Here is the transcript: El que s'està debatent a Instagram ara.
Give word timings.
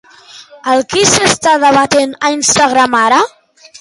El 0.75 0.79
que 0.93 1.03
s'està 1.11 1.53
debatent 1.65 2.17
a 2.27 2.33
Instagram 2.41 2.97
ara. 3.05 3.21